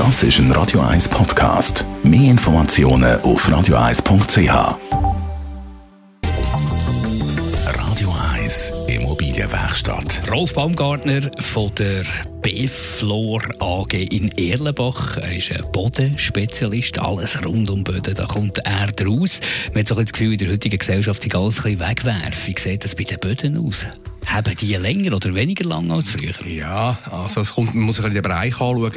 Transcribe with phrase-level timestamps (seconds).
[0.00, 1.84] Das ist ein Radio 1 Podcast.
[2.02, 4.78] Mehr Informationen auf radio1.ch.
[7.66, 10.22] Radio 1 Immobilienwerkstatt.
[10.30, 12.04] Rolf Baumgartner von der
[12.40, 15.18] B-Floor AG in Erlenbach.
[15.18, 19.40] Er ist ein Bodenspezialist, alles rund um Böden, da kommt er draus.
[19.74, 22.46] Man hat so ein das Gefühl, in der heutigen Gesellschaft ist alles ein bisschen wegwerfen.
[22.46, 23.84] Wie sieht das bei den Böden aus?
[24.30, 26.34] Haben die länger oder weniger lang als früher?
[26.46, 28.92] Ja, also es kommt, man muss sich den Bereich anschauen,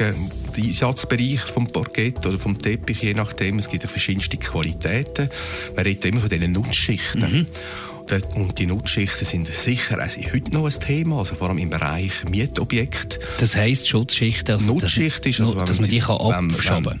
[0.56, 3.58] den Einsatzbereich vom Parkett oder vom Teppich, je nachdem.
[3.58, 5.28] Es gibt ja verschiedenste Qualitäten.
[5.74, 7.20] Man redet immer von diesen Nutzschichten.
[7.20, 7.46] Mhm.
[8.34, 12.12] Und die Nutzschichten sind sicher also heute noch ein Thema, also vor allem im Bereich
[12.28, 13.18] Mietobjekt.
[13.40, 14.54] Das heisst Schutzschichten?
[14.54, 17.00] Also Nutzschicht ist, also, dass man die kann abschaben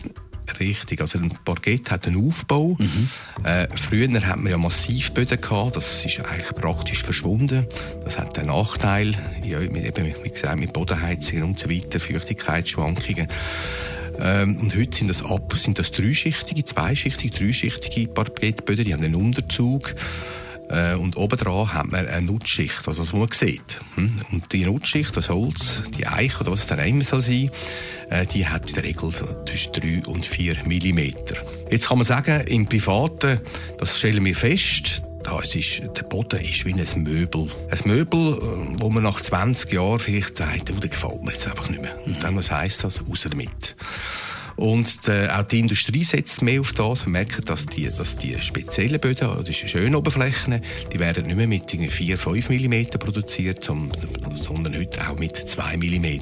[0.60, 2.76] Richtig, also ein Parkett hat einen Aufbau.
[2.78, 3.08] Mhm.
[3.44, 7.66] Äh, früher hat man ja Massivböden gehabt, das ist eigentlich praktisch verschwunden.
[8.04, 13.28] Das hat einen Nachteil, ja, mit, eben, wie gesagt, mit Bodenheizungen und so weiter, Feuchtigkeitsschwankungen.
[14.20, 19.16] Ähm, und heute sind das ab, sind das dreischichtige, zweischichtige, dreischichtige Parkettböden, die haben einen
[19.16, 19.94] Unterzug.
[20.70, 23.80] Äh, und obendran hat man eine Nutzschicht, also das, was man sieht.
[23.96, 24.14] Hm?
[24.32, 27.50] Und die Nutzschicht, das Holz, die Eiche oder was es dann immer soll sein,
[28.10, 29.10] äh, die hat in der Regel
[29.46, 30.98] zwischen 3 und 4 mm.
[31.70, 33.40] Jetzt kann man sagen, im Privaten,
[33.78, 37.48] das stellen wir fest, da ist, der Boden ist wie ein Möbel.
[37.70, 41.46] Ein Möbel, äh, wo man nach 20 Jahren vielleicht sagt, oh, der gefällt mir jetzt
[41.46, 41.98] einfach nicht mehr.
[42.04, 43.00] Und dann, was heisst das?
[43.10, 43.74] Außer damit.
[44.56, 47.06] Und äh, auch die Industrie setzt mehr auf das.
[47.06, 50.60] Wir merken, dass die, dass die speziellen Böden, das sind schöne Oberflächen,
[50.92, 56.20] die werden nicht mehr mit 4, 5 mm produziert, sondern heute auch mit 2 mm.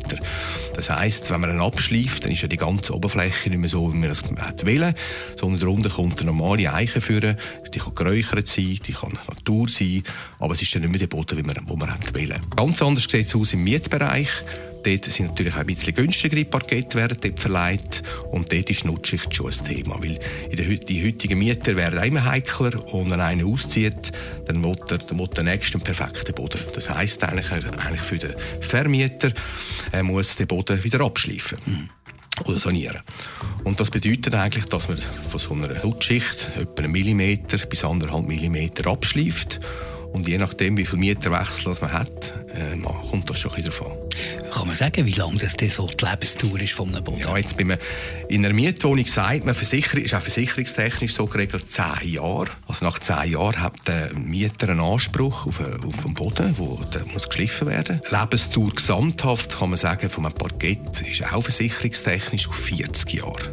[0.75, 3.93] Das heisst, wenn man einen abschleift, dann ist ja die ganze Oberfläche nicht mehr so,
[3.93, 4.95] wie man das wollen,
[5.39, 7.37] sondern darunter kommt eine normale Eiche führen.
[7.75, 10.03] Die kann geräuchert sein, die kann Natur sein,
[10.39, 12.41] aber es ist dann nicht mehr der Boden, wie man, wo man wollen.
[12.57, 14.31] Ganz anders sieht es aus im Mietbereich.
[14.85, 19.65] Dort sind natürlich auch ein bisschen günstigere dort verleiht und dort ist Nutzschicht schon ein
[19.65, 20.19] Thema, weil
[20.53, 24.13] der, die heutigen Mieter werden auch immer heikler und wenn einer auszieht,
[24.47, 26.61] dann will er, dann will der nächste einen perfekten Boden.
[26.75, 29.33] Das heisst eigentlich, eigentlich für den Vermieter,
[29.93, 31.59] er muss den Boden wieder abschleifen.
[31.65, 31.89] Mhm
[32.47, 33.01] oder sanieren.
[33.65, 34.99] Und das bedeutet eigentlich, dass man
[35.29, 39.61] von so einer Nutzschicht etwa einen Millimeter bis anderthalb Millimeter abschleift.
[40.13, 42.77] Und je nachdem, wie viel Mieterwechsel man hat, äh,
[43.11, 43.93] kommt das schon ein bisschen davon.
[44.53, 47.21] Kann man sagen, wie lange das so die Lebensdauer ist von einem Boden?
[47.21, 47.79] Ja, jetzt bei
[48.29, 52.49] in einer Mietwohnung sagt man, Versicher ist auch versicherungstechnisch so geregelt, zehn Jahre.
[52.69, 57.07] Also nach zehn Jahren hat der Mieter einen Anspruch auf, auf den Boden, wo der
[57.07, 58.03] muss geschliffen werden.
[58.11, 63.51] Lebensdauer gesamthaft kann man sagen, von einem Parkett ist auch versicherungstechnisch auf 40 Jahre.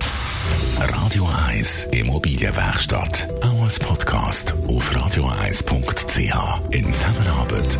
[0.79, 3.27] Radio 1 Immobilienwerkstatt.
[3.41, 6.71] Auch als Podcast auf radio1.ch.
[6.71, 7.79] In Zusammenarbeit